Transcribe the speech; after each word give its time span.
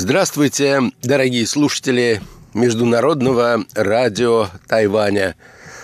Здравствуйте, 0.00 0.92
дорогие 1.02 1.44
слушатели 1.44 2.22
Международного 2.54 3.64
радио 3.74 4.46
Тайваня. 4.68 5.34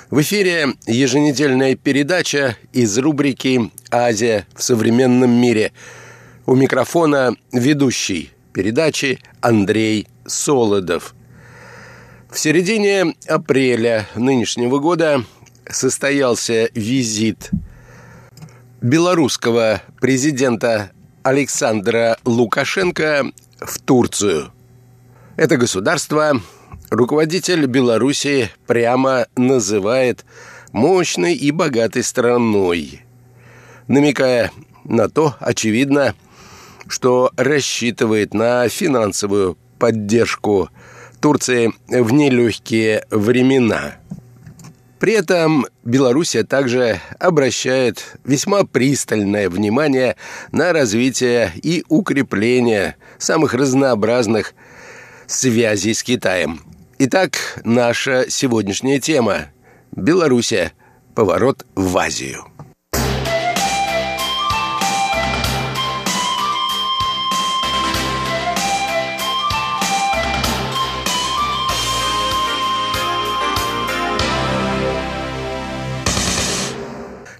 В 0.08 0.20
эфире 0.20 0.74
еженедельная 0.86 1.74
передача 1.74 2.56
из 2.72 2.96
рубрики 2.96 3.72
«Азия 3.90 4.46
в 4.54 4.62
современном 4.62 5.32
мире». 5.32 5.72
У 6.46 6.54
микрофона 6.54 7.34
ведущий 7.50 8.30
передачи 8.52 9.18
Андрей 9.40 10.06
Солодов. 10.24 11.16
В 12.30 12.38
середине 12.38 13.16
апреля 13.26 14.06
нынешнего 14.14 14.78
года 14.78 15.24
состоялся 15.68 16.70
визит 16.72 17.50
белорусского 18.80 19.82
президента 20.00 20.92
Александра 21.24 22.18
Лукашенко 22.24 23.32
в 23.60 23.78
Турцию. 23.80 24.52
Это 25.36 25.56
государство 25.56 26.40
руководитель 26.90 27.66
Белоруссии 27.66 28.50
прямо 28.66 29.26
называет 29.36 30.24
мощной 30.72 31.34
и 31.34 31.50
богатой 31.50 32.02
страной, 32.02 33.02
намекая 33.88 34.52
на 34.84 35.08
то, 35.08 35.34
очевидно, 35.40 36.14
что 36.86 37.30
рассчитывает 37.36 38.34
на 38.34 38.68
финансовую 38.68 39.56
поддержку 39.78 40.68
Турции 41.20 41.72
в 41.88 42.12
нелегкие 42.12 43.06
времена. 43.10 43.94
При 45.04 45.12
этом 45.12 45.66
Белоруссия 45.84 46.44
также 46.44 46.98
обращает 47.18 48.16
весьма 48.24 48.64
пристальное 48.64 49.50
внимание 49.50 50.16
на 50.50 50.72
развитие 50.72 51.52
и 51.62 51.84
укрепление 51.90 52.96
самых 53.18 53.52
разнообразных 53.52 54.54
связей 55.26 55.92
с 55.92 56.02
Китаем. 56.02 56.62
Итак, 56.98 57.60
наша 57.64 58.30
сегодняшняя 58.30 58.98
тема– 58.98 59.48
Белоруссия. 59.92 60.72
Поворот 61.14 61.66
в 61.74 61.98
Азию. 61.98 62.53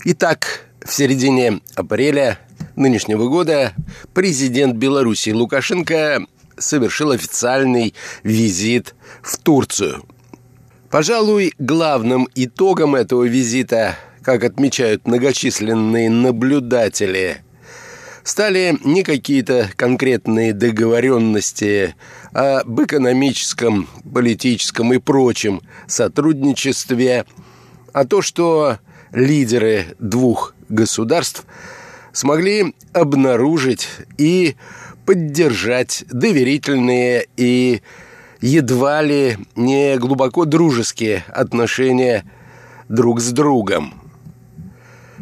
Итак, 0.07 0.67
в 0.85 0.93
середине 0.93 1.63
апреля 1.77 2.39
нынешнего 2.77 3.27
года 3.31 3.73
президент 4.13 4.77
Беларуси 4.77 5.31
Лукашенко 5.31 6.27
совершил 6.59 7.13
официальный 7.13 7.95
визит 8.23 8.95
в 9.23 9.39
Турцию. 9.39 10.05
Пожалуй, 10.91 11.55
главным 11.59 12.29
итогом 12.35 12.97
этого 12.97 13.25
визита, 13.25 13.97
как 14.21 14.45
отмечают 14.45 15.07
многочисленные 15.07 16.11
наблюдатели, 16.11 17.39
стали 18.25 18.77
не 18.85 19.05
какие-то 19.05 19.71
конкретные 19.75 20.53
договоренности 20.53 21.95
об 22.35 22.79
экономическом, 22.79 23.89
политическом 24.13 24.93
и 24.93 24.99
прочем 24.99 25.63
сотрудничестве, 25.87 27.25
а 27.95 28.05
то, 28.05 28.21
что 28.21 28.79
лидеры 29.15 29.87
двух 29.99 30.55
государств 30.69 31.47
смогли 32.13 32.75
обнаружить 32.93 33.89
и 34.19 34.57
поддержать 35.07 36.05
доверительные 36.11 37.27
и 37.37 37.81
едва 38.41 39.03
ли 39.03 39.39
не 39.57 39.97
глубоко 39.99 40.45
дружеские 40.45 41.25
отношения 41.29 42.25
друг 42.89 43.21
с 43.21 43.31
другом. 43.31 43.95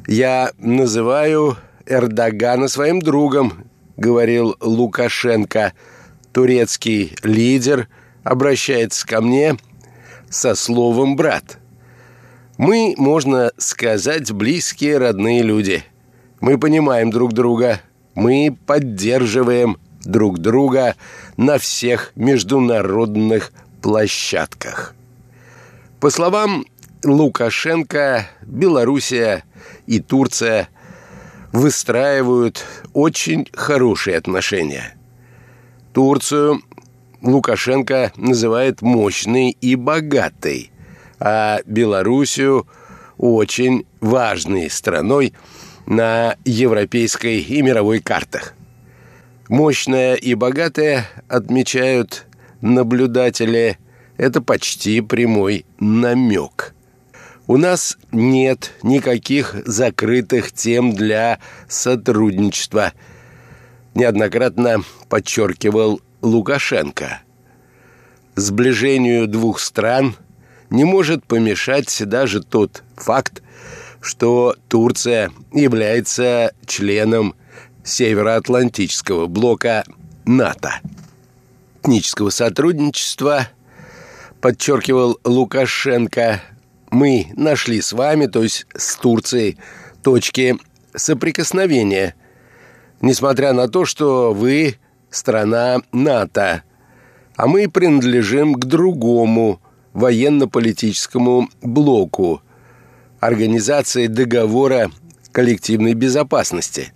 «Я 0.06 0.50
называю 0.58 1.56
Эрдогана 1.86 2.68
своим 2.68 3.00
другом»,— 3.00 3.64
говорил 3.96 4.56
Лукашенко. 4.60 5.74
Турецкий 6.32 7.14
лидер 7.22 7.88
обращается 8.24 9.06
ко 9.06 9.20
мне 9.20 9.56
со 10.30 10.54
словом 10.54 11.14
«брат». 11.14 11.61
Мы, 12.62 12.94
можно 12.96 13.50
сказать, 13.56 14.30
близкие 14.30 14.98
родные 14.98 15.42
люди. 15.42 15.82
Мы 16.40 16.58
понимаем 16.58 17.10
друг 17.10 17.32
друга. 17.32 17.80
Мы 18.14 18.56
поддерживаем 18.66 19.78
друг 20.04 20.38
друга 20.38 20.94
на 21.36 21.58
всех 21.58 22.12
международных 22.14 23.52
площадках. 23.82 24.94
По 25.98 26.08
словам 26.10 26.64
Лукашенко, 27.02 28.28
Белоруссия 28.42 29.42
и 29.88 29.98
Турция 29.98 30.68
выстраивают 31.50 32.64
очень 32.92 33.48
хорошие 33.52 34.16
отношения. 34.16 34.94
Турцию 35.92 36.62
Лукашенко 37.22 38.12
называет 38.14 38.82
мощной 38.82 39.50
и 39.50 39.74
богатой 39.74 40.72
а 41.24 41.60
Белоруссию 41.66 42.66
очень 43.16 43.86
важной 44.00 44.68
страной 44.68 45.34
на 45.86 46.36
европейской 46.44 47.38
и 47.38 47.62
мировой 47.62 48.00
картах. 48.00 48.54
Мощная 49.48 50.14
и 50.14 50.34
богатая, 50.34 51.06
отмечают 51.28 52.26
наблюдатели, 52.60 53.78
это 54.16 54.40
почти 54.40 55.00
прямой 55.00 55.64
намек. 55.78 56.74
У 57.46 57.56
нас 57.56 57.98
нет 58.10 58.72
никаких 58.82 59.54
закрытых 59.64 60.50
тем 60.50 60.92
для 60.92 61.38
сотрудничества, 61.68 62.94
неоднократно 63.94 64.82
подчеркивал 65.08 66.00
Лукашенко. 66.20 67.22
Сближению 68.34 69.28
двух 69.28 69.60
стран– 69.60 70.16
не 70.72 70.84
может 70.84 71.24
помешать 71.24 72.02
даже 72.06 72.42
тот 72.42 72.82
факт, 72.96 73.42
что 74.00 74.56
Турция 74.68 75.30
является 75.52 76.52
членом 76.66 77.34
Североатлантического 77.84 79.26
блока 79.26 79.84
НАТО. 80.24 80.80
Этнического 81.82 82.30
сотрудничества, 82.30 83.48
подчеркивал 84.40 85.20
Лукашенко, 85.24 86.40
мы 86.90 87.26
нашли 87.36 87.82
с 87.82 87.92
вами, 87.92 88.26
то 88.26 88.42
есть 88.42 88.66
с 88.74 88.96
Турцией, 88.96 89.58
точки 90.02 90.56
соприкосновения, 90.94 92.14
несмотря 93.00 93.52
на 93.52 93.68
то, 93.68 93.84
что 93.84 94.32
вы 94.32 94.76
страна 95.10 95.82
НАТО, 95.92 96.62
а 97.36 97.46
мы 97.46 97.68
принадлежим 97.68 98.54
к 98.54 98.64
другому 98.64 99.60
военно-политическому 99.92 101.48
блоку 101.60 102.42
Организации 103.20 104.08
договора 104.08 104.90
коллективной 105.30 105.94
безопасности. 105.94 106.92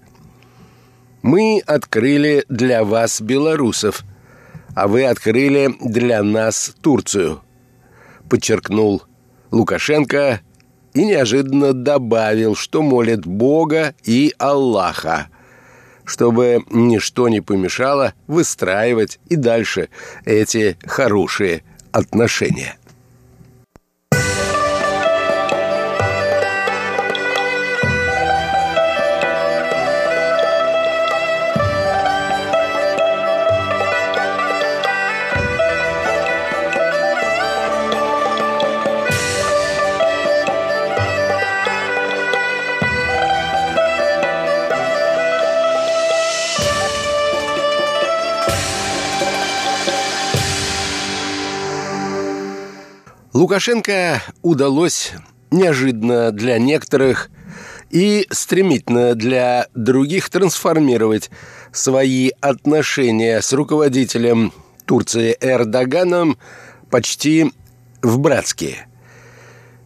Мы 1.23 1.63
открыли 1.67 2.45
для 2.49 2.85
вас 2.85 3.21
белорусов, 3.21 4.05
а 4.75 4.89
вы 4.89 5.05
открыли 5.05 5.75
для 5.81 6.23
нас 6.23 6.75
Турцию, 6.81 7.43
подчеркнул 8.29 9.03
Лукашенко 9.51 10.41
и 10.95 11.05
неожиданно 11.05 11.73
добавил, 11.73 12.57
что 12.57 12.83
молит 12.83 13.27
Бога 13.27 13.95
и 14.05 14.35
Аллаха, 14.39 15.29
чтобы 16.05 16.65
ничто 16.71 17.29
не 17.29 17.41
помешало 17.41 18.15
выстраивать 18.27 19.19
и 19.29 19.37
дальше 19.37 19.89
эти 20.25 20.77
хорошие 20.85 21.63
отношения. 21.93 22.77
Лукашенко 53.37 54.23
удалось 54.41 55.13
неожиданно 55.51 56.33
для 56.33 56.59
некоторых 56.59 57.29
и 57.91 58.27
стремительно 58.31 59.15
для 59.15 59.67
других 59.75 60.31
трансформировать 60.31 61.31
свои 61.71 62.31
отношения 62.41 63.43
с 63.43 63.53
руководителем 63.53 64.55
Турции 64.87 65.37
Эрдоганом 65.39 66.39
почти 66.91 67.53
в 68.01 68.19
братские. 68.21 68.87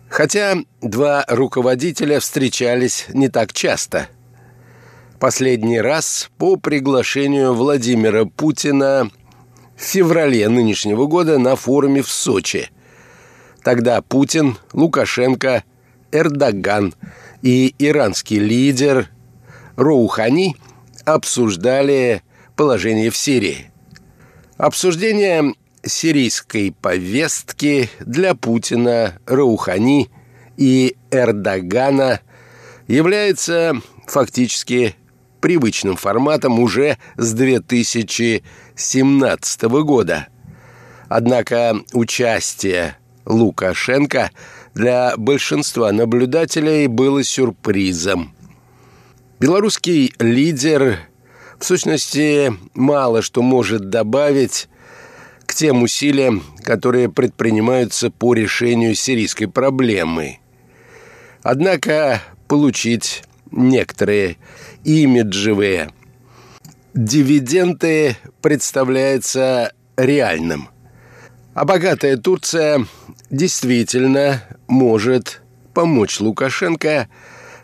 Хотя 0.09 0.55
два 0.81 1.25
руководителя 1.27 2.21
встречались 2.21 3.07
не 3.13 3.29
так 3.29 3.53
часто. 3.53 4.07
Последний 5.19 5.81
раз 5.81 6.31
по 6.39 6.55
приглашению 6.55 7.55
Владимира 7.55 8.27
Путина 8.27 9.11
в 9.77 9.83
феврале 9.83 10.49
нынешнего 10.49 11.07
года 11.07 11.39
на 11.39 11.57
форуме 11.57 12.03
в 12.03 12.09
Сочи. 12.09 12.71
Тогда 13.63 14.01
Путин, 14.01 14.57
Лукашенко, 14.73 15.65
Эрдоган 16.13 16.95
и 17.43 17.75
иранский 17.79 18.39
лидер 18.39 19.11
Роухани 19.77 20.57
обсуждали 21.05 22.23
положение 22.57 23.11
в 23.11 23.17
Сирии. 23.17 23.71
Обсуждение 24.57 25.55
сирийской 25.83 26.73
повестки 26.73 27.91
для 28.01 28.35
Путина, 28.35 29.19
Раухани 29.27 30.11
и 30.57 30.97
Эрдогана 31.11 32.21
является 32.87 33.75
фактически 34.07 34.97
привычным 35.41 35.97
форматом 35.97 36.61
уже 36.61 36.99
с 37.17 37.33
2017 37.33 39.63
года. 39.63 40.29
Однако 41.09 41.81
участие 41.93 42.97
Лукашенко 43.31 44.31
для 44.75 45.17
большинства 45.17 45.93
наблюдателей 45.93 46.87
было 46.87 47.23
сюрпризом. 47.23 48.35
Белорусский 49.39 50.13
лидер 50.19 50.99
в 51.59 51.65
сущности 51.65 52.53
мало 52.75 53.23
что 53.23 53.43
может 53.43 53.89
добавить 53.89 54.69
к 55.47 55.55
тем 55.55 55.83
усилиям, 55.83 56.43
которые 56.63 57.09
предпринимаются 57.09 58.11
по 58.11 58.35
решению 58.35 58.95
сирийской 58.95 59.47
проблемы. 59.47 60.39
Однако 61.43 62.23
получить 62.49 63.25
некоторые 63.51 64.37
имиджевые 64.85 65.91
дивиденды 66.95 68.17
представляется 68.43 69.73
реальным. 69.97 70.69
А 71.53 71.65
богатая 71.65 72.17
Турция 72.17 72.87
действительно 73.29 74.43
может 74.69 75.43
помочь 75.75 76.21
Лукашенко 76.21 77.09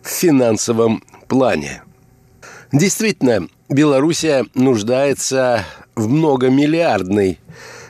в 0.03 0.09
финансовом 0.09 1.05
плане. 1.29 1.83
Действительно, 2.73 3.49
Белоруссия 3.69 4.45
нуждается 4.55 5.65
в 5.95 6.09
многомиллиардной 6.09 7.39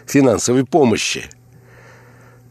финансовой 0.07 0.67
помощи. 0.67 1.25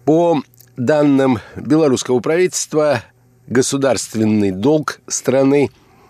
По 0.05 0.41
данным 0.75 1.39
белорусского 1.55 2.19
правительства, 2.19 3.03
государственный 3.47 4.51
долг 4.51 5.01
страны 5.07 5.69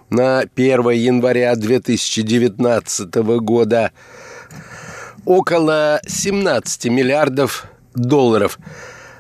на 0.10 0.40
1 0.40 0.90
января 0.92 1.56
2019 1.56 3.14
года 3.42 3.92
около 5.25 6.00
17 6.07 6.86
миллиардов 6.86 7.66
долларов. 7.94 8.60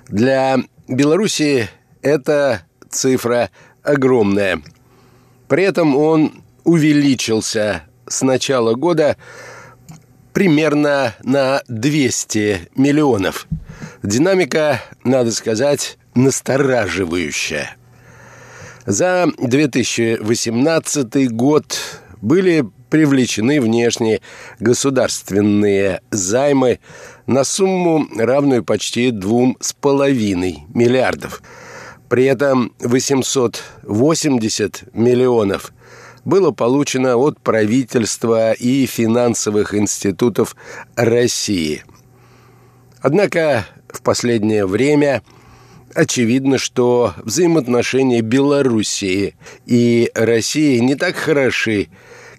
Для 0.07 0.59
Белоруссии 0.87 1.69
эта 2.01 2.61
цифра 2.89 3.49
огромная. 3.83 4.61
При 5.47 5.63
этом 5.63 5.95
он 5.95 6.43
увеличился 6.63 7.83
с 8.07 8.21
начала 8.21 8.75
года 8.75 9.17
примерно 10.33 11.15
на 11.23 11.61
200 11.67 12.69
миллионов. 12.75 13.47
Динамика, 14.03 14.81
надо 15.03 15.31
сказать, 15.31 15.97
настораживающая. 16.13 17.75
За 18.85 19.27
2018 19.37 21.31
год 21.31 21.77
были 22.21 22.65
привлечены 22.95 23.59
внешние 23.59 24.21
государственные 24.61 25.99
займы 26.11 26.79
на 27.27 27.43
сумму, 27.43 28.07
равную 28.17 28.63
почти 28.63 29.09
2,5 29.09 30.59
миллиардов. 30.73 31.43
При 32.07 32.23
этом 32.23 32.71
880 32.79 34.93
миллионов 34.93 35.73
было 36.23 36.51
получено 36.51 37.17
от 37.17 37.37
правительства 37.41 38.53
и 38.53 38.85
финансовых 38.85 39.75
институтов 39.75 40.55
России. 40.95 41.83
Однако 43.01 43.65
в 43.89 44.01
последнее 44.03 44.65
время 44.65 45.21
очевидно, 45.93 46.57
что 46.57 47.13
взаимоотношения 47.17 48.21
Белоруссии 48.21 49.35
и 49.65 50.09
России 50.15 50.77
не 50.77 50.95
так 50.95 51.17
хороши, 51.17 51.89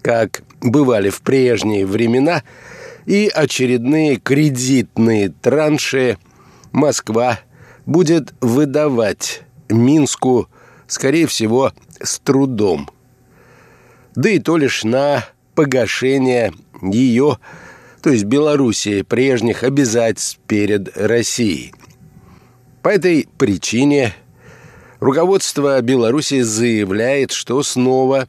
как 0.00 0.45
бывали 0.60 1.10
в 1.10 1.22
прежние 1.22 1.86
времена, 1.86 2.42
и 3.06 3.30
очередные 3.32 4.16
кредитные 4.16 5.28
транши 5.28 6.18
Москва 6.72 7.40
будет 7.84 8.34
выдавать 8.40 9.42
Минску, 9.68 10.48
скорее 10.86 11.26
всего, 11.26 11.72
с 12.00 12.18
трудом– 12.18 12.90
да 14.16 14.30
и 14.30 14.38
то 14.38 14.56
лишь 14.56 14.82
на 14.82 15.26
погашение 15.54 16.52
ее, 16.82 17.38
то 18.02 18.10
есть 18.10 18.24
Белоруссии, 18.24 19.02
прежних 19.02 19.62
обязательств 19.62 20.40
перед 20.46 20.96
Россией. 20.96 21.74
По 22.82 22.88
этой 22.88 23.28
причине 23.38 24.14
руководство 25.00 25.80
Беларуси 25.82 26.40
заявляет, 26.40 27.30
что 27.32 27.62
снова 27.62 28.26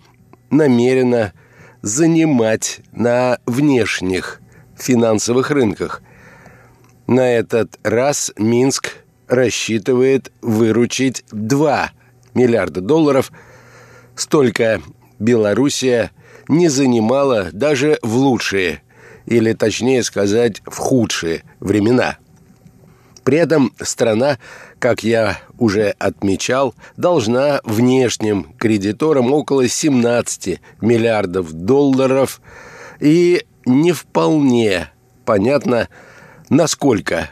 намерено 0.50 1.34
занимать 1.82 2.82
на 2.92 3.40
внешних 3.46 4.42
финансовых 4.76 5.52
рынках. 5.52 6.02
На 7.08 7.32
этот 7.32 7.80
раз 7.84 8.32
Минск 8.38 8.98
рассчитывает 9.28 10.32
выручить 10.42 11.24
2 11.32 11.92
миллиарда 12.34 12.82
долларов, 12.82 13.32
столько 14.16 14.82
Белоруссия 15.20 16.12
не 16.48 16.70
занимала 16.70 17.50
даже 17.52 18.00
в 18.02 18.16
лучшие, 18.16 18.82
или 19.26 19.54
точнее 19.54 20.04
сказать, 20.04 20.62
в 20.66 20.78
худшие 20.78 21.44
времена. 21.60 22.18
При 23.28 23.40
этом 23.40 23.74
страна, 23.82 24.40
как 24.80 25.04
я 25.04 25.40
уже 25.60 25.90
отмечал, 26.00 26.74
должна 26.96 27.60
внешним 27.66 28.54
кредиторам 28.58 29.34
около 29.34 29.68
17 29.68 30.62
миллиардов 30.80 31.52
долларов, 31.52 32.40
и 33.02 33.44
не 33.66 33.92
вполне 33.92 34.90
понятно, 35.26 35.90
насколько 36.48 37.30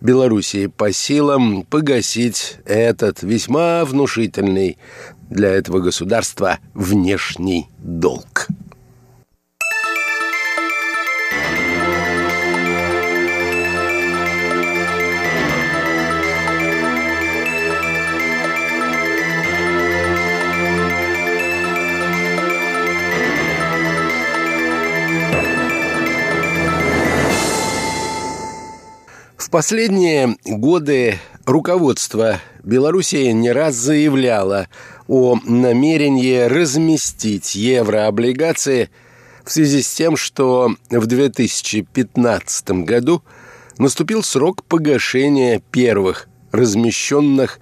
Белоруссии 0.00 0.68
по 0.68 0.90
силам 0.90 1.64
погасить 1.64 2.56
этот 2.64 3.22
весьма 3.22 3.84
внушительный 3.84 4.78
для 5.28 5.50
этого 5.50 5.80
государства 5.80 6.60
внешний 6.72 7.68
долг. 7.76 8.48
В 29.46 29.50
последние 29.50 30.36
годы 30.44 31.20
руководство 31.44 32.40
Белоруссии 32.64 33.30
не 33.30 33.52
раз 33.52 33.76
заявляло 33.76 34.66
о 35.06 35.38
намерении 35.44 36.40
разместить 36.40 37.54
еврооблигации 37.54 38.90
в 39.44 39.52
связи 39.52 39.82
с 39.82 39.94
тем, 39.94 40.16
что 40.16 40.74
в 40.90 41.06
2015 41.06 42.70
году 42.84 43.22
наступил 43.78 44.24
срок 44.24 44.64
погашения 44.64 45.62
первых 45.70 46.28
размещенных 46.50 47.60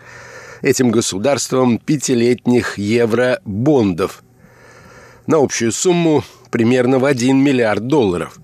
этим 0.62 0.90
государством 0.90 1.76
пятилетних 1.76 2.78
евробондов 2.78 4.24
на 5.26 5.36
общую 5.36 5.70
сумму 5.70 6.24
примерно 6.50 6.98
в 6.98 7.04
1 7.04 7.36
миллиард 7.36 7.86
долларов. 7.86 8.40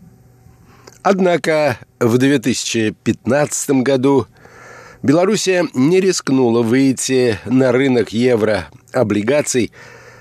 Однако 1.03 1.79
в 1.99 2.19
2015 2.19 3.71
году 3.83 4.27
Белоруссия 5.03 5.67
не 5.73 5.99
рискнула 5.99 6.63
выйти 6.63 7.39
на 7.47 7.73
рынок 7.73 8.11
евро 8.11 8.69
облигаций, 8.93 9.73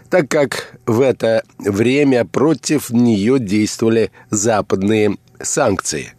так 0.09 0.29
как 0.29 0.79
в 0.86 1.01
это 1.01 1.43
время 1.57 2.24
против 2.24 2.89
нее 2.89 3.39
действовали 3.39 4.12
западные 4.29 5.17
санкции. 5.41 6.13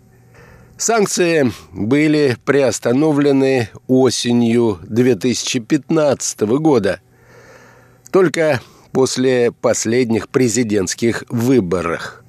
Санкции 0.76 1.52
были 1.72 2.36
приостановлены 2.44 3.70
осенью 3.86 4.78
2015 4.82 6.40
года, 6.40 7.00
только 8.10 8.60
после 8.92 9.52
последних 9.52 10.28
президентских 10.28 11.24
выборов. 11.28 12.19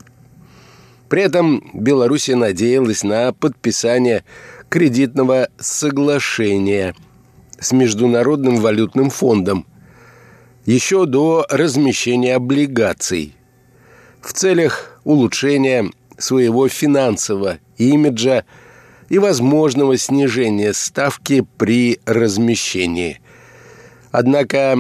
При 1.12 1.24
этом 1.24 1.70
Беларусь 1.74 2.30
надеялась 2.30 3.04
на 3.04 3.34
подписание 3.34 4.24
кредитного 4.70 5.50
соглашения 5.60 6.96
с 7.60 7.74
Международным 7.74 8.62
валютным 8.62 9.10
фондом 9.10 9.66
еще 10.66 11.06
до 11.06 11.46
размещения 11.50 12.36
облигаций 12.36 13.36
в 14.22 14.32
целях 14.32 15.02
улучшения 15.04 15.92
своего 16.18 16.70
финансового 16.70 17.60
имиджа 17.78 18.46
и 19.10 19.20
возможного 19.20 19.98
снижения 19.98 20.72
ставки 20.72 21.46
при 21.58 22.00
размещении. 22.06 23.20
Однако 24.14 24.78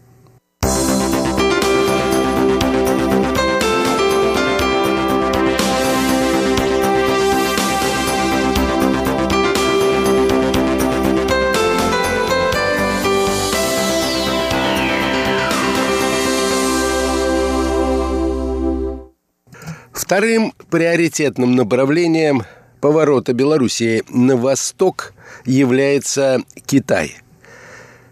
Вторым 20.11 20.53
приоритетным 20.69 21.55
направлением 21.55 22.43
поворота 22.81 23.31
Белоруссии 23.31 24.03
на 24.09 24.35
восток 24.35 25.13
является 25.45 26.41
Китай. 26.65 27.15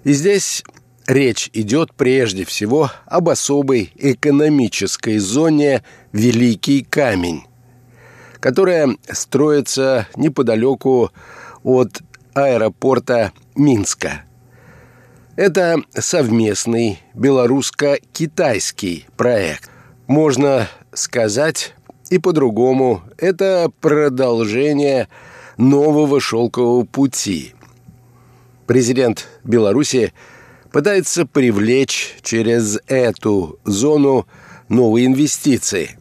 И 0.06 0.14
здесь 0.14 0.64
речь 1.08 1.50
идет 1.52 1.94
прежде 1.94 2.46
всего 2.46 2.90
об 3.06 3.28
особой 3.28 3.92
экономической 3.98 5.18
зоне 5.18 5.84
«Великий 6.14 6.86
камень», 6.86 7.44
которая 8.40 8.96
строится 9.12 10.08
неподалеку 10.16 11.12
от 11.64 12.02
аэропорта 12.34 13.34
Минска. 13.56 14.24
Это 15.36 15.82
совместный 15.94 17.02
белорусско-китайский 17.14 19.06
проект. 19.18 19.70
Можно 20.08 20.70
сказать, 20.94 21.74
и 22.10 22.18
по-другому. 22.18 23.02
Это 23.18 23.72
продолжение 23.82 25.08
нового 25.58 26.20
шелкового 26.20 26.86
пути. 26.86 27.54
Президент 28.68 29.28
Беларуси 29.44 30.14
пытается 30.72 31.26
привлечь 31.26 32.18
через 32.22 32.80
эту 32.88 33.60
зону 33.66 34.28
новые 34.70 35.08
инвестиции. 35.08 35.98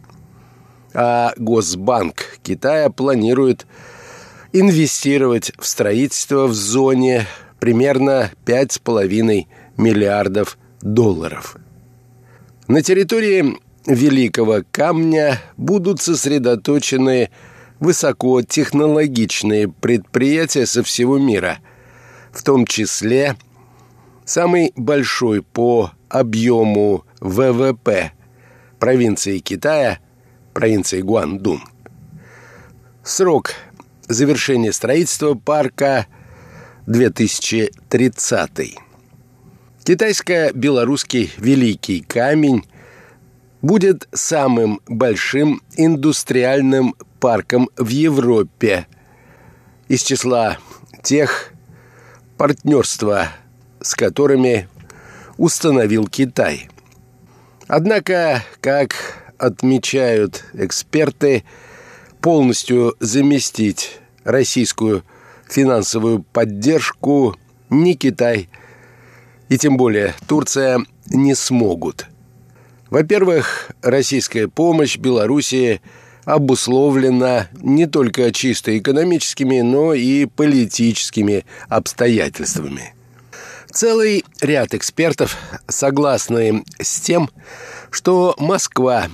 А 0.94 1.32
Госбанк 1.36 2.38
Китая 2.42 2.90
планирует 2.90 3.66
инвестировать 4.52 5.52
в 5.58 5.66
строительство 5.66 6.46
в 6.46 6.54
зоне 6.54 7.26
примерно 7.60 8.30
5,5 8.46 9.46
миллиардов 9.76 10.58
долларов. 10.80 11.56
На 12.66 12.82
территории 12.82 13.58
Великого 13.88 14.64
Камня 14.70 15.40
будут 15.56 16.02
сосредоточены 16.02 17.30
высокотехнологичные 17.80 19.68
предприятия 19.68 20.66
со 20.66 20.82
всего 20.82 21.16
мира, 21.18 21.58
в 22.30 22.42
том 22.42 22.66
числе 22.66 23.36
самый 24.26 24.72
большой 24.76 25.42
по 25.42 25.92
объему 26.10 27.04
ВВП 27.20 28.12
провинции 28.78 29.38
Китая, 29.38 30.00
провинции 30.52 31.00
Гуандун. 31.00 31.62
Срок 33.02 33.54
завершения 34.06 34.72
строительства 34.72 35.32
парка 35.32 36.06
2030. 36.86 38.76
Китайско-белорусский 39.82 41.32
Великий 41.38 42.02
Камень– 42.02 42.64
будет 43.62 44.08
самым 44.12 44.80
большим 44.86 45.62
индустриальным 45.76 46.94
парком 47.20 47.68
в 47.76 47.88
Европе 47.88 48.86
из 49.88 50.02
числа 50.02 50.58
тех 51.02 51.52
партнерства, 52.36 53.28
с 53.80 53.94
которыми 53.94 54.68
установил 55.36 56.06
Китай. 56.06 56.68
Однако, 57.66 58.44
как 58.60 58.94
отмечают 59.38 60.44
эксперты, 60.52 61.44
полностью 62.20 62.96
заместить 63.00 63.98
российскую 64.24 65.04
финансовую 65.48 66.22
поддержку 66.22 67.36
ни 67.70 67.92
Китай 67.94 68.48
и 69.48 69.56
тем 69.56 69.76
более 69.76 70.14
Турция 70.26 70.84
не 71.06 71.34
смогут– 71.34 72.06
во-первых, 72.90 73.70
российская 73.82 74.48
помощь 74.48 74.96
Белоруссии 74.96 75.80
обусловлена 76.24 77.48
не 77.60 77.86
только 77.86 78.32
чисто 78.32 78.76
экономическими, 78.76 79.60
но 79.60 79.94
и 79.94 80.26
политическими 80.26 81.44
обстоятельствами. 81.68 82.94
Целый 83.70 84.24
ряд 84.40 84.74
экспертов 84.74 85.36
согласны 85.68 86.64
с 86.80 87.00
тем, 87.00 87.30
что 87.90 88.34
Москва 88.38 89.08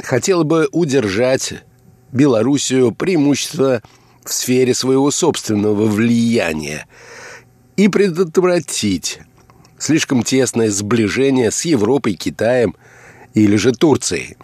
хотела 0.00 0.42
бы 0.42 0.68
удержать 0.72 1.54
Белоруссию 2.12 2.92
преимущество 2.92 3.82
в 4.24 4.32
сфере 4.32 4.74
своего 4.74 5.10
собственного 5.10 5.86
влияния 5.86 6.86
и 7.76 7.88
предотвратить 7.88 9.20
слишком 9.78 10.22
тесное 10.22 10.70
сближение 10.70 11.50
с 11.50 11.64
Европой, 11.64 12.14
Китаем 12.14 12.76
или 13.34 13.56
же 13.56 13.72
Турцией. 13.72 14.36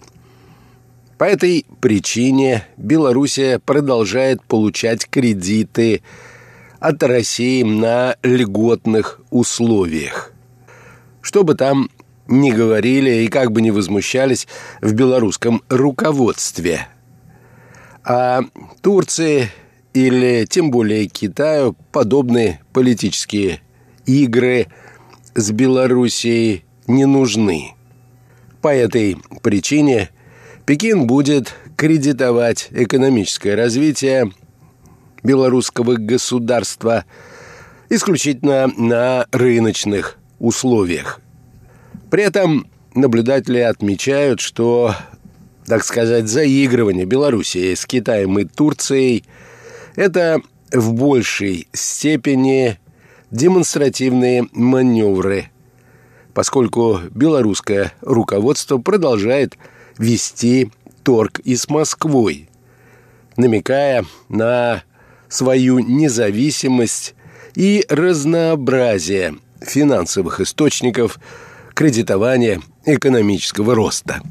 По 1.17 1.25
этой 1.25 1.65
причине 1.79 2.65
Белоруссия 2.77 3.59
продолжает 3.59 4.43
получать 4.43 5.07
кредиты 5.07 6.01
от 6.79 7.01
России 7.03 7.63
на 7.63 8.17
льготных 8.21 9.21
условиях. 9.29 10.33
Что 11.21 11.43
бы 11.43 11.55
там 11.55 11.89
ни 12.27 12.51
говорили 12.51 13.23
и 13.23 13.27
как 13.27 13.51
бы 13.51 13.61
ни 13.61 13.69
возмущались 13.69 14.47
в 14.81 14.93
белорусском 14.93 15.63
руководстве. 15.69 16.87
А 18.03 18.41
Турции 18.81 19.49
или 19.93 20.45
тем 20.49 20.69
более 20.69 21.07
Китаю 21.07 21.75
подобные 21.91 22.61
политические 22.73 23.61
игры– 24.05 24.67
с 25.35 25.51
Белоруссией 25.51 26.65
не 26.87 27.05
нужны. 27.05 27.75
По 28.61 28.73
этой 28.73 29.17
причине 29.43 30.09
Пекин 30.65 31.05
будет 31.05 31.53
кредитовать 31.75 32.69
экономическое 32.71 33.55
развитие 33.55 34.31
белорусского 35.23 35.95
государства 35.95 37.05
исключительно 37.89 38.67
на 38.77 39.27
рыночных 39.31 40.17
условиях. 40.39 41.21
При 42.09 42.23
этом 42.23 42.67
наблюдатели 42.95 43.59
отмечают, 43.59 44.39
что, 44.39 44.95
так 45.65 45.83
сказать, 45.83 46.27
заигрывание 46.27 47.05
Белоруссии 47.05 47.75
с 47.75 47.85
Китаем 47.85 48.39
и 48.39 48.45
Турцией– 48.45 49.25
это 49.95 50.41
в 50.71 50.93
большей 50.93 51.67
степени 51.73 52.79
демонстративные 53.35 54.47
маневры, 54.53 55.51
поскольку 56.33 57.01
белорусское 57.11 57.93
руководство 58.01 58.77
продолжает 58.77 59.57
вести 59.97 60.71
торг 61.03 61.39
и 61.39 61.55
с 61.55 61.69
Москвой, 61.69 62.49
намекая 63.35 64.05
на 64.29 64.83
свою 65.27 65.79
независимость 65.79 67.13
и 67.55 67.85
разнообразие 67.89 69.35
финансовых 69.61 70.39
источников 70.39 71.19
кредитования 71.73 72.61
экономического 72.85 73.75
роста. 73.75 74.21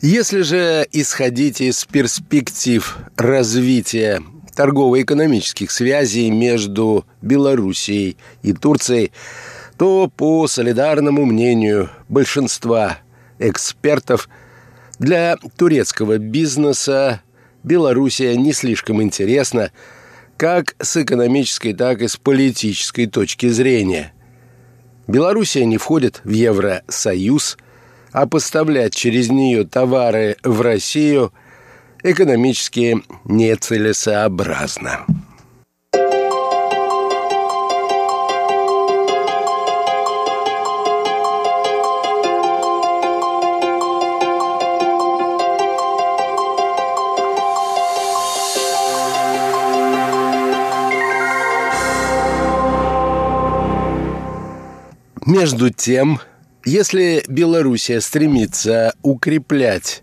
Если 0.00 0.40
же 0.42 0.88
исходить 0.92 1.60
из 1.60 1.84
перспектив 1.84 2.96
развития 3.16 4.22
торгово-экономических 4.54 5.70
связей 5.70 6.30
между 6.30 7.04
Белоруссией 7.22 8.16
и 8.42 8.52
Турцией, 8.52 9.12
то, 9.78 10.10
по 10.14 10.46
солидарному 10.46 11.24
мнению 11.24 11.90
большинства 12.08 12.98
экспертов, 13.38 14.28
для 14.98 15.38
турецкого 15.56 16.18
бизнеса 16.18 17.22
Белоруссия 17.62 18.36
не 18.36 18.52
слишком 18.52 19.02
интересна 19.02 19.70
как 20.36 20.74
с 20.80 20.96
экономической, 20.96 21.74
так 21.74 22.02
и 22.02 22.08
с 22.08 22.16
политической 22.16 23.06
точки 23.06 23.48
зрения. 23.48 24.12
Белоруссия 25.06 25.64
не 25.64 25.76
входит 25.76 26.20
в 26.24 26.30
Евросоюз, 26.30 27.58
а 28.12 28.26
поставлять 28.26 28.94
через 28.94 29.28
нее 29.28 29.66
товары 29.66 30.36
в 30.42 30.60
Россию 30.60 31.32
экономически 32.02 33.02
нецелесообразно. 33.24 35.06
Между 55.26 55.70
тем, 55.70 56.18
если 56.64 57.22
Белоруссия 57.28 58.00
стремится 58.00 58.94
укреплять 59.02 60.02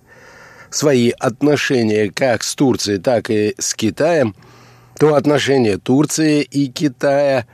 свои 0.70 1.12
отношения 1.12 2.12
как 2.12 2.44
с 2.44 2.56
Турцией, 2.56 3.00
так 3.00 3.30
и 3.30 3.56
с 3.58 3.74
Китаем, 3.74 4.36
то 5.00 5.16
отношения 5.16 5.78
Турции 5.78 6.42
и 6.42 6.68
Китая 6.68 7.46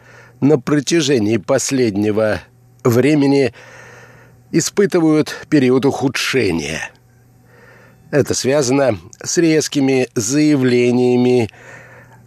на 0.42 0.60
протяжении 0.60 1.38
последнего 1.38 2.42
времени 2.84 3.54
испытывают 4.52 5.34
период 5.50 5.86
ухудшения. 5.86 6.92
Это 8.12 8.34
связано 8.34 9.00
с 9.24 9.38
резкими 9.38 10.08
заявлениями 10.16 11.50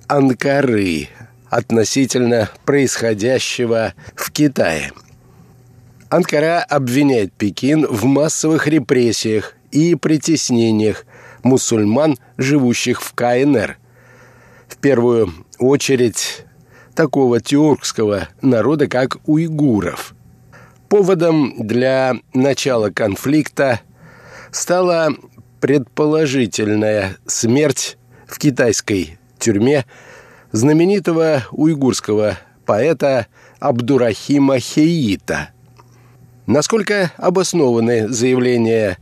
Анкары 0.09 1.09
относительно 1.49 2.51
происходящего 2.64 3.94
в 4.14 4.31
Китае– 4.33 4.92
Анкара 6.09 6.62
обвиняет 6.62 7.33
Пекин 7.33 7.85
в 7.85 8.05
массовых 8.05 8.68
репрессиях 8.68 9.55
и 9.70 9.94
притеснениях 9.94 11.07
мусульман, 11.42 12.16
живущих 12.37 13.02
в 13.02 13.12
КНР. 13.14 13.79
В 14.68 14.76
первую 14.79 15.33
очередь 15.59 16.44
такого 16.94 17.40
тюркского 17.40 18.29
народа, 18.42 18.88
как 18.88 19.18
уйгуров. 19.26 20.14
Поводом 20.88 21.66
для 21.66 22.16
начала 22.33 22.90
конфликта 22.90 23.81
стала 24.50 25.11
предположительная 25.61 27.16
смерть 27.26 27.98
в 28.26 28.38
китайской 28.38 29.18
тюрьме 29.38 29.85
знаменитого 30.52 31.44
уйгурского 31.50 32.38
поэта 32.64 33.26
Абдурахима 33.59 34.59
Хеита– 34.59 35.50
Насколько 36.46 37.12
обоснованы 37.16 38.09
заявления 38.09 38.98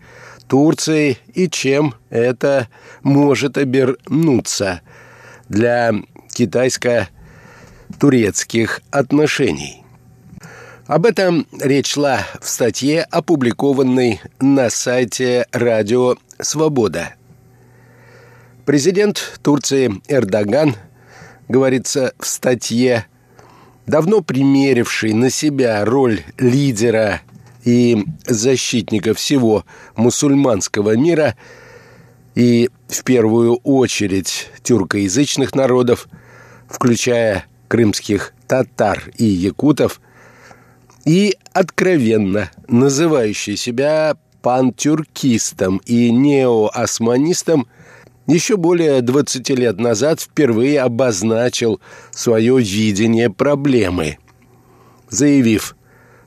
Турции 0.49 1.19
и 1.33 1.49
чем 1.49 1.95
это 2.11 2.69
может 3.03 3.57
обернуться 3.59 4.81
для 5.49 5.93
китайско-турецких 6.35 8.83
отношений? 8.91 9.85
Об 10.87 11.07
этом 11.07 11.47
речь 11.61 11.93
шла 11.93 12.21
в 12.41 12.49
статье, 12.49 13.07
опубликованной 13.11 14.21
на 14.39 14.69
сайте 14.69 15.47
«Радио 15.51 16.17
Свобода». 16.39 17.15
Президент 18.67 19.39
Турции 19.43 20.03
Эрдоган, 20.09 20.77
говорится 21.49 22.13
в 22.19 22.27
статье, 22.27 23.07
давно 23.87 24.21
примеривший 24.21 25.15
на 25.15 25.31
себя 25.31 25.83
роль 25.85 26.21
лидера 26.39 27.23
и 27.65 28.05
защитника 28.27 29.15
всего 29.15 29.65
мусульманского 29.97 30.97
мира 30.97 31.37
и 32.35 32.69
в 32.89 33.05
первую 33.05 33.57
очередь 33.57 34.51
тюркоязычных 34.63 35.55
народов, 35.55 36.09
включая 36.69 37.47
крымских 37.69 38.35
татар 38.47 39.11
и 39.17 39.25
якутов, 39.25 40.01
и 41.05 41.37
откровенно 41.53 42.51
называющий 42.69 43.57
себя 43.57 44.17
пантюркистом 44.43 45.79
и 45.87 46.11
неоосманистом, 46.11 47.67
еще 48.27 48.57
более 48.57 49.01
20 49.03 49.51
лет 49.51 49.79
назад 49.79 50.21
впервые 50.21 50.81
обозначил 50.81 51.81
свое 52.11 52.59
видение 52.59 53.31
проблемы, 53.31 54.19
заявив 55.11 55.77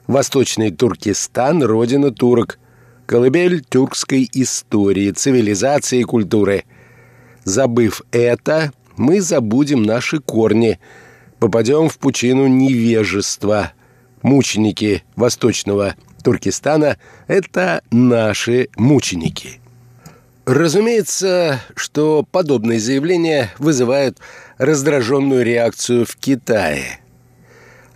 Восточный 0.07 0.71
Туркестан– 0.71 1.61
родина 1.65 2.11
турок, 2.11 2.59
колыбель 3.05 3.61
тюркской 3.61 4.29
истории, 4.33 5.11
цивилизации 5.11 5.99
и 5.99 6.03
культуры. 6.03 6.63
Забыв 7.43 8.01
это, 8.11 8.71
мы 8.95 9.19
забудем 9.19 9.83
наши 9.83 10.19
корни, 10.19 10.79
попадем 11.39 11.89
в 11.89 11.97
пучину 11.97 12.47
невежества. 12.47 13.73
Мученики 14.21 15.03
Восточного 15.17 15.95
Туркестана– 16.23 16.97
это 17.27 17.81
наши 17.91 18.69
мученики. 18.77 19.59
Разумеется, 20.45 21.59
что 21.75 22.25
подобные 22.31 22.79
заявления 22.79 23.51
вызывают 23.59 24.19
раздраженную 24.57 25.43
реакцию 25.43 26.05
в 26.05 26.15
Китае. 26.15 27.01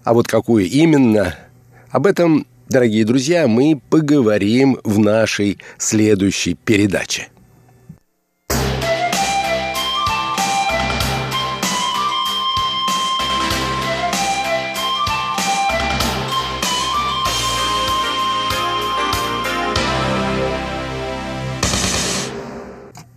А 0.04 0.13
вот 0.13 0.28
какую 0.28 0.65
именно– 0.65 1.38
об 1.91 2.08
этом, 2.08 2.47
дорогие 2.69 3.06
друзья, 3.06 3.47
мы 3.47 3.80
поговорим 3.89 4.80
в 4.84 4.99
нашей 4.99 5.60
следующей 5.77 6.56
передаче. 6.56 7.27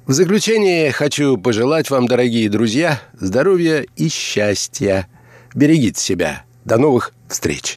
В 0.07 0.13
заключение 0.13 0.93
хочу 0.93 1.39
пожелать 1.39 1.89
вам, 1.89 2.07
дорогие 2.07 2.51
друзья, 2.51 3.01
здоровья 3.15 3.87
и 3.97 4.09
счастья. 4.11 5.09
Берегите 5.55 5.99
себя. 5.99 6.45
До 6.67 6.77
новых 6.77 7.15
встреч! 7.27 7.77